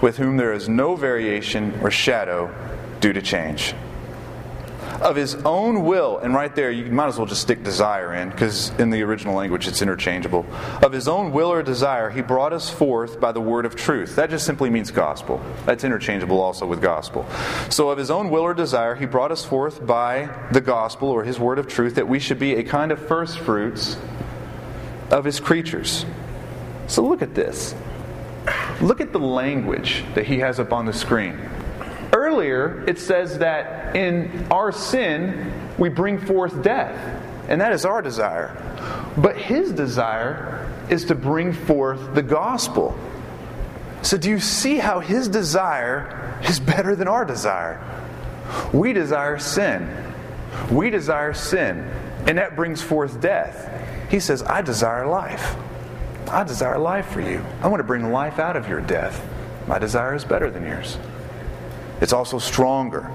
[0.00, 2.50] with whom there is no variation or shadow
[3.00, 3.74] due to change.
[5.02, 8.30] Of his own will, and right there, you might as well just stick desire in,
[8.30, 10.46] because in the original language it's interchangeable.
[10.82, 14.16] Of his own will or desire, he brought us forth by the word of truth.
[14.16, 15.38] That just simply means gospel.
[15.66, 17.26] That's interchangeable also with gospel.
[17.68, 21.22] So, of his own will or desire, he brought us forth by the gospel or
[21.22, 23.98] his word of truth, that we should be a kind of first fruits
[25.10, 26.06] of his creatures.
[26.88, 27.74] So look at this.
[28.80, 31.38] Look at the language that he has up on the screen.
[32.12, 36.96] Earlier, it says that in our sin, we bring forth death,
[37.48, 38.56] and that is our desire.
[39.18, 42.98] But his desire is to bring forth the gospel.
[44.00, 47.82] So, do you see how his desire is better than our desire?
[48.72, 49.88] We desire sin.
[50.70, 51.90] We desire sin.
[52.26, 54.10] and that brings forth death.
[54.10, 55.56] He says, I desire life.
[56.28, 57.44] I desire life for you.
[57.62, 59.26] I want to bring life out of your death.
[59.66, 60.98] My desire is better than yours.
[62.00, 63.10] It's also stronger.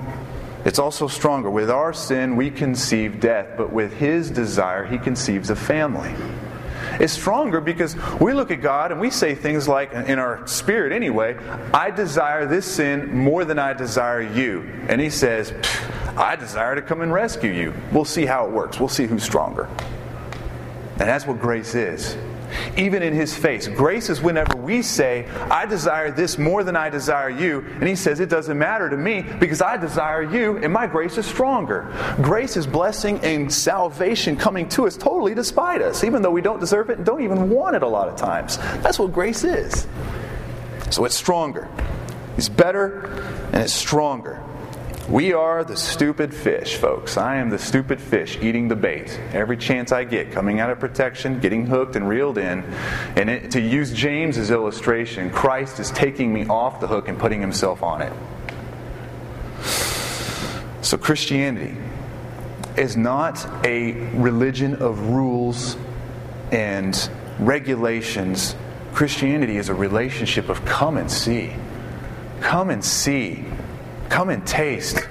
[0.65, 1.49] It's also stronger.
[1.49, 6.13] With our sin, we conceive death, but with his desire, he conceives a family.
[6.99, 10.91] It's stronger because we look at God and we say things like, in our spirit
[10.91, 11.37] anyway,
[11.73, 14.61] I desire this sin more than I desire you.
[14.87, 15.53] And he says,
[16.15, 17.73] I desire to come and rescue you.
[17.91, 18.79] We'll see how it works.
[18.79, 19.67] We'll see who's stronger.
[20.91, 22.15] And that's what grace is
[22.77, 23.67] even in his face.
[23.67, 27.59] Grace is whenever we say, I desire this more than I desire you.
[27.79, 31.17] And he says, It doesn't matter to me because I desire you and my grace
[31.17, 31.93] is stronger.
[32.21, 36.59] Grace is blessing and salvation coming to us totally despite us, even though we don't
[36.59, 38.57] deserve it and don't even want it a lot of times.
[38.81, 39.87] That's what grace is.
[40.89, 41.69] So it's stronger.
[42.37, 43.05] It's better
[43.51, 44.43] and it's stronger.
[45.09, 47.17] We are the stupid fish, folks.
[47.17, 49.19] I am the stupid fish eating the bait.
[49.33, 52.63] Every chance I get, coming out of protection, getting hooked and reeled in.
[53.17, 57.41] And it, to use James's illustration, Christ is taking me off the hook and putting
[57.41, 58.13] himself on it.
[60.81, 61.75] So Christianity
[62.77, 65.75] is not a religion of rules
[66.53, 68.55] and regulations.
[68.93, 71.53] Christianity is a relationship of come and see.
[72.39, 73.45] Come and see
[74.13, 75.07] Come and taste.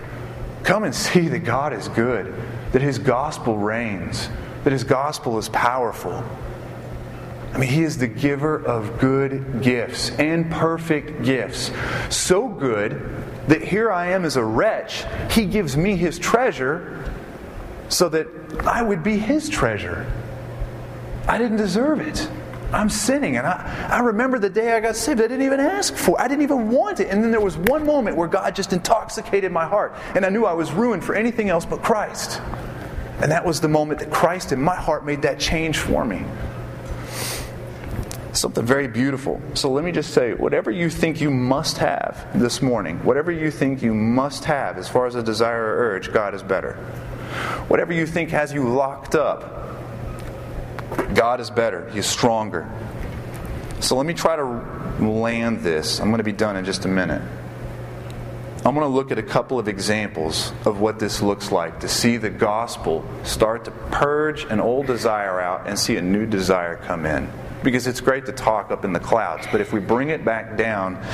[0.62, 2.32] Come and see that God is good,
[2.70, 4.28] that His gospel reigns,
[4.62, 6.22] that His gospel is powerful.
[7.52, 11.72] I mean, He is the giver of good gifts and perfect gifts.
[12.10, 12.92] So good
[13.48, 15.04] that here I am as a wretch.
[15.32, 17.12] He gives me His treasure
[17.88, 18.28] so that
[18.64, 20.06] I would be His treasure.
[21.26, 22.30] I didn't deserve it.
[22.72, 23.37] I'm sinning.
[23.37, 25.20] And I, I remember the day I got saved.
[25.20, 26.22] I didn't even ask for it.
[26.22, 27.08] I didn't even want it.
[27.08, 29.94] And then there was one moment where God just intoxicated my heart.
[30.14, 32.40] And I knew I was ruined for anything else but Christ.
[33.20, 36.24] And that was the moment that Christ in my heart made that change for me.
[38.32, 39.42] Something very beautiful.
[39.52, 43.50] So let me just say whatever you think you must have this morning, whatever you
[43.50, 46.76] think you must have as far as a desire or urge, God is better.
[47.68, 49.62] Whatever you think has you locked up,
[51.14, 52.70] God is better, He's stronger.
[53.81, 54.44] So let me try to
[55.05, 56.00] land this.
[56.00, 57.22] I'm going to be done in just a minute.
[58.64, 61.88] I'm going to look at a couple of examples of what this looks like to
[61.88, 66.76] see the gospel start to purge an old desire out and see a new desire
[66.76, 67.28] come in.
[67.64, 70.57] Because it's great to talk up in the clouds, but if we bring it back
[70.57, 71.05] down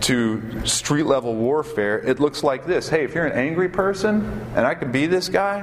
[0.00, 4.66] to street level warfare, it looks like this Hey, if you're an angry person, and
[4.66, 5.60] I could be this guy,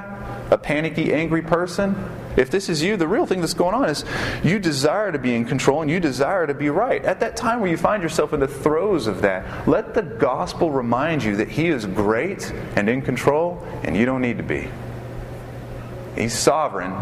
[0.50, 1.96] a panicky, angry person,
[2.36, 4.04] if this is you, the real thing that's going on is
[4.42, 7.04] you desire to be in control and you desire to be right.
[7.04, 10.70] At that time where you find yourself in the throes of that, let the gospel
[10.70, 14.68] remind you that He is great and in control, and you don't need to be.
[16.16, 16.92] He's sovereign,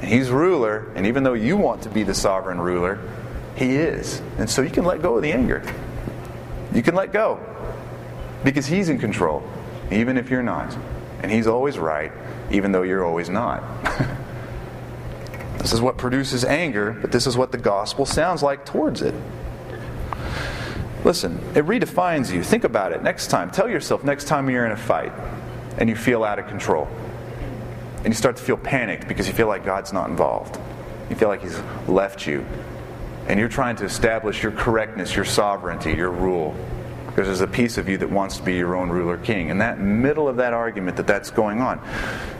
[0.00, 2.98] and He's ruler, and even though you want to be the sovereign ruler,
[3.56, 4.22] He is.
[4.38, 5.62] And so you can let go of the anger.
[6.74, 7.40] You can let go
[8.42, 9.42] because He's in control,
[9.90, 10.76] even if you're not.
[11.22, 12.10] And He's always right,
[12.52, 13.62] even though you're always not.
[15.62, 19.14] This is what produces anger, but this is what the gospel sounds like towards it.
[21.04, 22.42] Listen, it redefines you.
[22.42, 23.48] Think about it next time.
[23.48, 25.12] Tell yourself next time you're in a fight
[25.78, 26.88] and you feel out of control
[27.98, 30.58] and you start to feel panicked because you feel like God's not involved.
[31.08, 32.44] You feel like He's left you.
[33.28, 36.56] And you're trying to establish your correctness, your sovereignty, your rule.
[37.14, 39.50] Because there's a piece of you that wants to be your own ruler king.
[39.50, 41.78] In that middle of that argument that that's going on,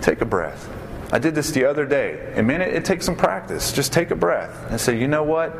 [0.00, 0.68] take a breath.
[1.12, 2.32] I did this the other day.
[2.34, 3.70] And man, it, it takes some practice.
[3.70, 5.54] Just take a breath and say, you know what?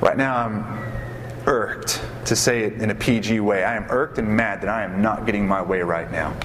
[0.00, 0.92] Right now I'm
[1.46, 3.64] irked, to say it in a PG way.
[3.64, 6.36] I am irked and mad that I am not getting my way right now.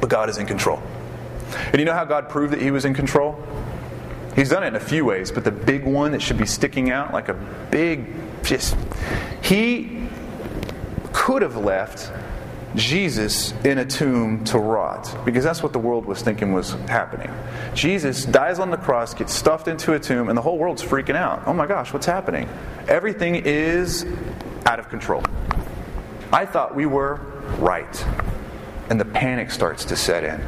[0.00, 0.80] But God is in control.
[1.72, 3.44] And you know how God proved that He was in control?
[4.36, 6.90] He's done it in a few ways, but the big one that should be sticking
[6.90, 7.34] out like a
[7.70, 8.06] big,
[8.44, 8.76] just,
[9.42, 9.99] He
[11.12, 12.10] could have left
[12.76, 17.30] Jesus in a tomb to rot, because that's what the world was thinking was happening.
[17.74, 21.16] Jesus dies on the cross, gets stuffed into a tomb, and the whole world's freaking
[21.16, 21.42] out.
[21.46, 22.48] Oh my gosh, what's happening?
[22.86, 24.06] Everything is
[24.66, 25.24] out of control.
[26.32, 27.16] I thought we were
[27.58, 28.06] right.
[28.88, 30.40] And the panic starts to set in.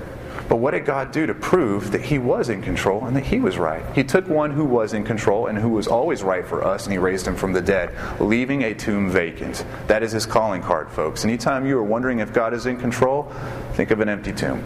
[0.53, 3.41] But what did God do to prove that He was in control and that He
[3.41, 3.83] was right?
[3.95, 6.93] He took one who was in control and who was always right for us and
[6.93, 9.65] He raised him from the dead, leaving a tomb vacant.
[9.87, 11.25] That is His calling card, folks.
[11.25, 13.33] Anytime you are wondering if God is in control,
[13.73, 14.63] think of an empty tomb.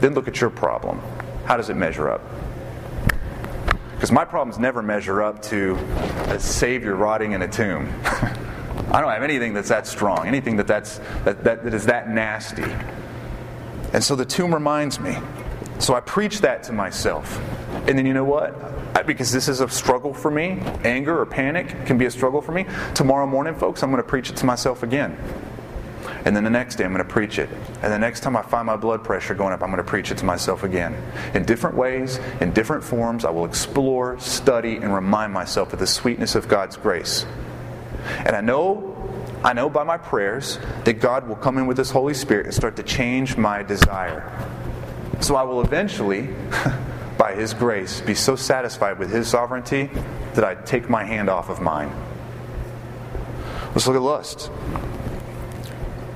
[0.00, 1.00] Then look at your problem.
[1.46, 2.20] How does it measure up?
[3.94, 5.74] Because my problems never measure up to
[6.26, 7.90] a Savior rotting in a tomb.
[8.04, 12.10] I don't have anything that's that strong, anything that, that's, that, that, that is that
[12.10, 12.70] nasty.
[13.92, 15.16] And so the tomb reminds me
[15.82, 17.40] So I preach that to myself.
[17.88, 18.54] And then you know what?
[18.94, 22.40] I, because this is a struggle for me, anger or panic can be a struggle
[22.40, 22.66] for me.
[22.94, 25.18] Tomorrow morning, folks, I'm going to preach it to myself again.
[26.24, 27.48] And then the next day, I'm going to preach it.
[27.82, 30.12] And the next time I find my blood pressure going up, I'm going to preach
[30.12, 30.94] it to myself again.
[31.34, 35.86] In different ways, in different forms, I will explore, study, and remind myself of the
[35.88, 37.26] sweetness of God's grace.
[38.18, 38.91] And I know
[39.44, 42.54] I know by my prayers that God will come in with His Holy Spirit and
[42.54, 44.48] start to change my desire.
[45.20, 46.28] So I will eventually,
[47.18, 49.90] by His grace, be so satisfied with His sovereignty
[50.34, 51.92] that I take my hand off of mine.
[53.70, 54.50] Let's look at lust.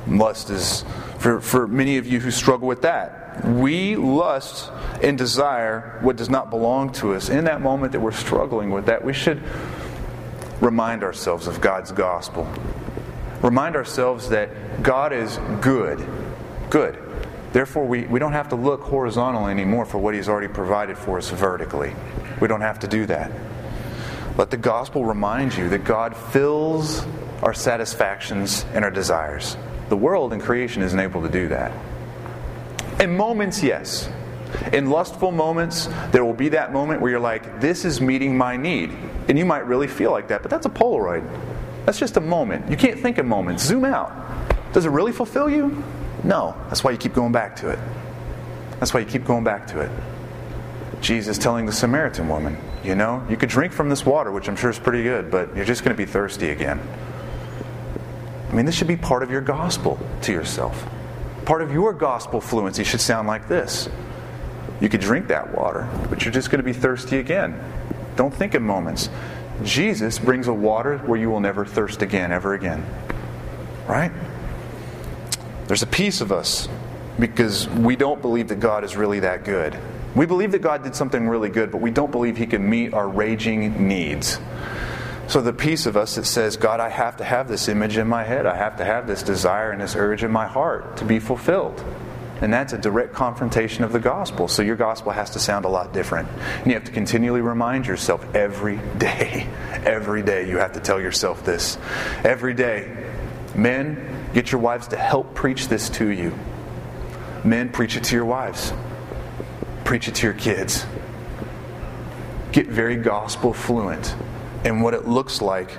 [0.06, 0.84] Lust is,
[1.18, 4.70] for, for many of you who struggle with that, we lust
[5.02, 7.28] and desire what does not belong to us.
[7.28, 9.42] In that moment that we're struggling with that, we should
[10.60, 12.48] remind ourselves of God's gospel.
[13.46, 16.04] Remind ourselves that God is good.
[16.68, 16.98] Good.
[17.52, 21.16] Therefore, we, we don't have to look horizontally anymore for what He's already provided for
[21.16, 21.94] us vertically.
[22.40, 23.30] We don't have to do that.
[24.36, 27.06] Let the gospel remind you that God fills
[27.40, 29.56] our satisfactions and our desires.
[29.90, 31.70] The world and creation isn't able to do that.
[32.98, 34.08] In moments, yes.
[34.72, 38.56] In lustful moments, there will be that moment where you're like, this is meeting my
[38.56, 38.90] need.
[39.28, 41.24] And you might really feel like that, but that's a Polaroid.
[41.86, 42.68] That's just a moment.
[42.70, 43.64] You can't think in moments.
[43.64, 44.12] Zoom out.
[44.72, 45.82] Does it really fulfill you?
[46.24, 46.54] No.
[46.68, 47.78] That's why you keep going back to it.
[48.80, 49.90] That's why you keep going back to it.
[51.00, 54.56] Jesus telling the Samaritan woman, you know, you could drink from this water, which I'm
[54.56, 56.80] sure is pretty good, but you're just going to be thirsty again.
[58.50, 60.86] I mean, this should be part of your gospel to yourself.
[61.44, 63.88] Part of your gospel fluency should sound like this.
[64.80, 67.58] You could drink that water, but you're just going to be thirsty again.
[68.16, 69.10] Don't think in moments.
[69.62, 72.84] Jesus brings a water where you will never thirst again, ever again.
[73.88, 74.12] Right?
[75.66, 76.68] There's a piece of us
[77.18, 79.76] because we don't believe that God is really that good.
[80.14, 82.94] We believe that God did something really good, but we don't believe He can meet
[82.94, 84.38] our raging needs.
[85.28, 88.06] So, the piece of us that says, God, I have to have this image in
[88.06, 91.04] my head, I have to have this desire and this urge in my heart to
[91.04, 91.84] be fulfilled.
[92.40, 94.46] And that's a direct confrontation of the gospel.
[94.46, 96.28] So your gospel has to sound a lot different.
[96.28, 99.46] And you have to continually remind yourself every day.
[99.86, 101.78] Every day you have to tell yourself this.
[102.24, 102.92] Every day.
[103.54, 106.36] Men, get your wives to help preach this to you.
[107.44, 108.72] Men, preach it to your wives.
[109.84, 110.84] Preach it to your kids.
[112.50, 114.14] Get very gospel fluent
[114.64, 115.78] in what it looks like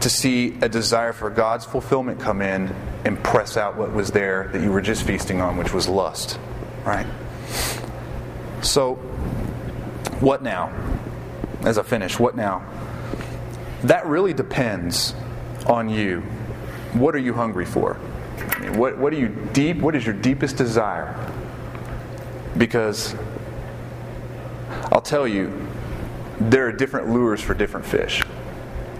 [0.00, 2.74] to see a desire for God's fulfillment come in
[3.04, 6.38] and press out what was there that you were just feasting on, which was lust.
[6.84, 7.06] Right?
[8.62, 8.94] So,
[10.20, 10.72] what now?
[11.62, 12.64] As I finish, what now?
[13.82, 15.14] That really depends
[15.66, 16.20] on you.
[16.92, 17.94] What are you hungry for?
[18.74, 19.78] What, what are you deep?
[19.78, 21.14] What is your deepest desire?
[22.56, 23.14] Because
[24.92, 25.66] I'll tell you,
[26.40, 28.22] there are different lures for different fish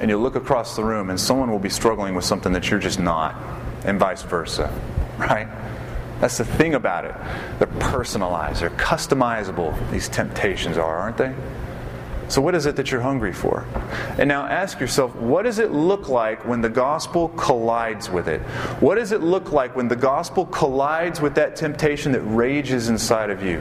[0.00, 2.80] and you'll look across the room and someone will be struggling with something that you're
[2.80, 3.34] just not,
[3.84, 4.72] and vice versa,
[5.18, 5.48] right?
[6.20, 7.14] That's the thing about it.
[7.58, 11.34] They're personalized, they're customizable, these temptations are, aren't they?
[12.28, 13.64] So, what is it that you're hungry for?
[14.18, 18.42] And now ask yourself, what does it look like when the gospel collides with it?
[18.80, 23.30] What does it look like when the gospel collides with that temptation that rages inside
[23.30, 23.60] of you?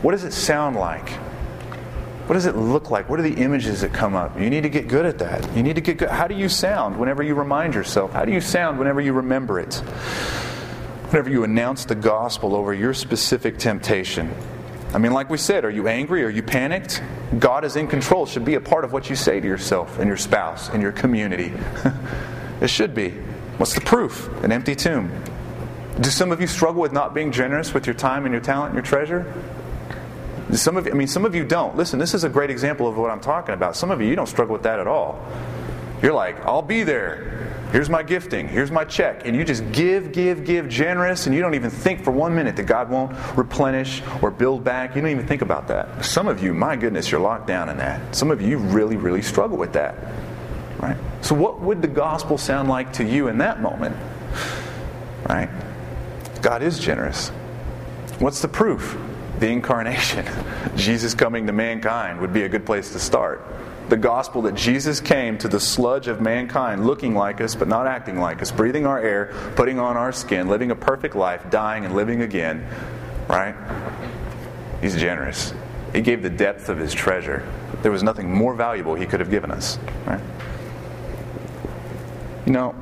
[0.00, 1.10] What does it sound like?
[2.30, 3.08] What does it look like?
[3.08, 4.38] What are the images that come up?
[4.38, 5.52] You need to get good at that.
[5.56, 6.10] You need to get good.
[6.10, 8.12] How do you sound whenever you remind yourself?
[8.12, 9.74] How do you sound whenever you remember it?
[11.08, 14.32] Whenever you announce the gospel over your specific temptation.
[14.94, 16.22] I mean, like we said, are you angry?
[16.22, 17.02] Are you panicked?
[17.40, 20.06] God is in control should be a part of what you say to yourself and
[20.06, 21.52] your spouse and your community.
[22.60, 23.10] it should be.
[23.56, 24.28] What's the proof?
[24.44, 25.10] An empty tomb.
[26.00, 28.66] Do some of you struggle with not being generous with your time and your talent
[28.66, 29.26] and your treasure?
[30.52, 31.76] Some of you, I mean, some of you don't.
[31.76, 33.76] Listen, this is a great example of what I'm talking about.
[33.76, 35.24] Some of you, you don't struggle with that at all.
[36.02, 37.40] You're like, I'll be there.
[37.72, 38.48] Here's my gifting.
[38.48, 39.26] Here's my check.
[39.26, 42.56] And you just give, give, give generous, and you don't even think for one minute
[42.56, 44.96] that God won't replenish or build back.
[44.96, 46.04] You don't even think about that.
[46.04, 48.16] Some of you, my goodness, you're locked down in that.
[48.16, 49.94] Some of you really, really struggle with that.
[50.80, 50.96] Right?
[51.20, 53.94] So, what would the gospel sound like to you in that moment?
[55.28, 55.50] Right?
[56.42, 57.28] God is generous.
[58.18, 58.98] What's the proof?
[59.40, 60.26] The incarnation,
[60.76, 63.42] Jesus coming to mankind, would be a good place to start.
[63.88, 67.88] The gospel that Jesus came to the sludge of mankind, looking like us but not
[67.88, 71.84] acting like us, breathing our air, putting on our skin, living a perfect life, dying
[71.84, 72.68] and living again,
[73.28, 73.56] right?
[74.80, 75.52] He's generous.
[75.92, 77.44] He gave the depth of his treasure.
[77.82, 80.20] There was nothing more valuable he could have given us, right?
[82.46, 82.74] You know,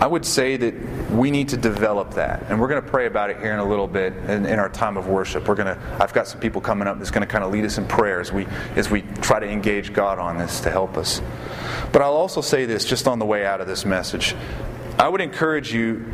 [0.00, 0.74] I would say that
[1.12, 2.44] we need to develop that.
[2.48, 4.68] And we're going to pray about it here in a little bit in, in our
[4.68, 5.46] time of worship.
[5.46, 7.64] We're going to, I've got some people coming up that's going to kind of lead
[7.64, 8.46] us in prayer as we,
[8.76, 11.20] as we try to engage God on this to help us.
[11.92, 14.34] But I'll also say this just on the way out of this message.
[14.98, 16.04] I would encourage you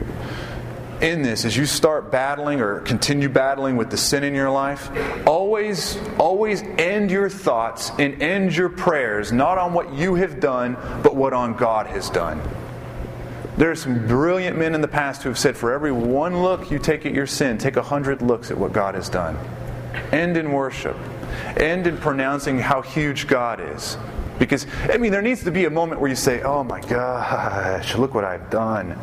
[1.00, 4.90] in this as you start battling or continue battling with the sin in your life
[5.28, 10.74] always always end your thoughts and end your prayers not on what you have done
[11.04, 12.40] but what on god has done
[13.58, 16.70] there are some brilliant men in the past who have said, for every one look
[16.70, 19.36] you take at your sin, take a hundred looks at what God has done.
[20.12, 20.96] End in worship.
[21.56, 23.98] End in pronouncing how huge God is.
[24.38, 27.96] Because, I mean, there needs to be a moment where you say, oh my gosh,
[27.96, 28.96] look what I've done.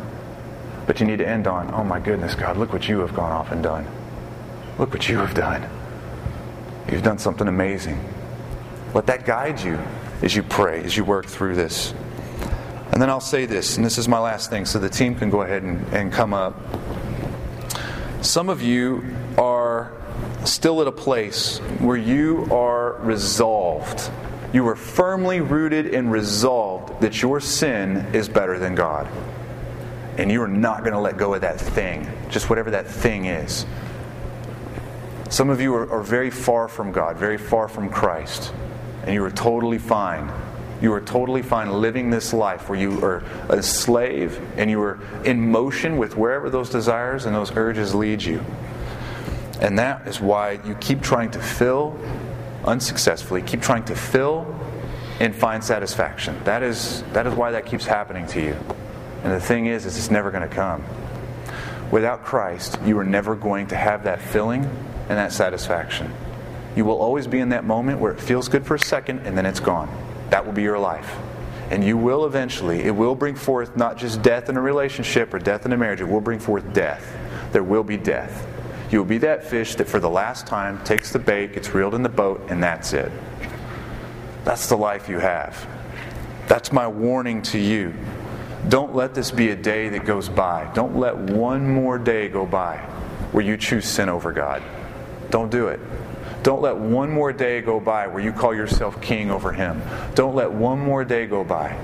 [0.88, 3.32] But you need to end on, oh my goodness, God, look what you have gone
[3.32, 3.86] off and done.
[4.80, 5.70] Look what you have done.
[6.90, 8.00] You've done something amazing.
[8.94, 9.78] Let that guide you
[10.22, 11.94] as you pray, as you work through this.
[12.92, 15.30] And then I'll say this, and this is my last thing, so the team can
[15.30, 16.56] go ahead and, and come up.
[18.22, 19.04] Some of you
[19.38, 19.92] are
[20.46, 24.10] still at a place where you are resolved.
[24.54, 29.08] You are firmly rooted and resolved that your sin is better than God.
[30.18, 33.26] And you are not going to let go of that thing, just whatever that thing
[33.26, 33.66] is.
[35.30, 38.54] Some of you are, are very far from God, very far from Christ,
[39.04, 40.32] and you are totally fine
[40.82, 45.00] you are totally fine living this life where you are a slave and you are
[45.24, 48.44] in motion with wherever those desires and those urges lead you.
[49.62, 51.98] And that is why you keep trying to fill
[52.66, 54.54] unsuccessfully, keep trying to fill
[55.20, 56.38] and find satisfaction.
[56.44, 58.56] That is, that is why that keeps happening to you.
[59.24, 60.84] And the thing is, is it's never going to come.
[61.90, 66.14] Without Christ, you are never going to have that filling and that satisfaction.
[66.76, 69.38] You will always be in that moment where it feels good for a second and
[69.38, 69.90] then it's gone.
[70.30, 71.16] That will be your life.
[71.70, 75.40] And you will eventually, it will bring forth not just death in a relationship or
[75.40, 77.18] death in a marriage, it will bring forth death.
[77.52, 78.48] There will be death.
[78.92, 81.96] You will be that fish that for the last time takes the bait, gets reeled
[81.96, 83.12] in the boat, and that's it.
[84.44, 85.68] That's the life you have.
[86.48, 87.96] That's my warning to you.
[88.70, 90.72] Don't let this be a day that goes by.
[90.74, 92.78] Don't let one more day go by
[93.32, 94.62] where you choose sin over God.
[95.30, 95.80] Don't do it.
[96.46, 99.82] Don't let one more day go by where you call yourself king over him.
[100.14, 101.76] Don't let one more day go by